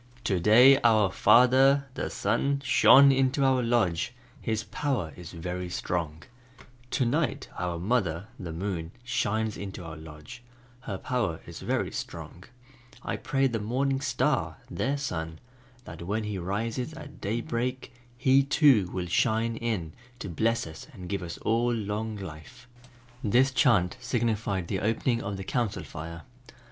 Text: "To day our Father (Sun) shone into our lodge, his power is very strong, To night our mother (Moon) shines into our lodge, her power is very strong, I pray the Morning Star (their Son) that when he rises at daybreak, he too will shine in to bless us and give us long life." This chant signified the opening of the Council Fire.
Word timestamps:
"To 0.23 0.39
day 0.39 0.79
our 0.81 1.11
Father 1.11 1.85
(Sun) 2.09 2.63
shone 2.65 3.11
into 3.11 3.43
our 3.43 3.61
lodge, 3.61 4.13
his 4.41 4.63
power 4.63 5.13
is 5.15 5.31
very 5.31 5.69
strong, 5.69 6.23
To 6.89 7.05
night 7.05 7.49
our 7.59 7.77
mother 7.77 8.25
(Moon) 8.39 8.93
shines 9.03 9.57
into 9.57 9.85
our 9.85 9.95
lodge, 9.95 10.41
her 10.79 10.97
power 10.97 11.39
is 11.45 11.59
very 11.59 11.91
strong, 11.91 12.45
I 13.03 13.15
pray 13.15 13.45
the 13.45 13.59
Morning 13.59 14.01
Star 14.01 14.57
(their 14.71 14.97
Son) 14.97 15.37
that 15.85 16.01
when 16.01 16.23
he 16.23 16.39
rises 16.39 16.95
at 16.95 17.21
daybreak, 17.21 17.93
he 18.17 18.41
too 18.41 18.89
will 18.91 19.05
shine 19.05 19.55
in 19.55 19.93
to 20.17 20.29
bless 20.29 20.65
us 20.65 20.87
and 20.93 21.09
give 21.09 21.21
us 21.21 21.37
long 21.45 22.17
life." 22.17 22.67
This 23.23 23.51
chant 23.51 23.97
signified 23.99 24.67
the 24.67 24.79
opening 24.79 25.21
of 25.21 25.37
the 25.37 25.43
Council 25.43 25.83
Fire. 25.83 26.23